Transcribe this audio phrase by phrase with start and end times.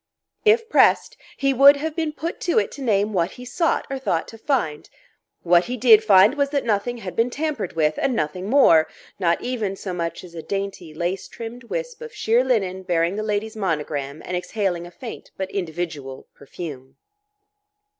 [0.45, 3.99] If pressed, he would have been put to it to name what he sought or
[3.99, 4.89] thought to find.
[5.43, 8.87] What he did find was that nothing had been tampered with and nothing more
[9.19, 13.21] not even so much as a dainty, lace trimmed wisp of sheer linen bearing the
[13.21, 16.95] lady's monogram and exhaling a faint but individual perfume.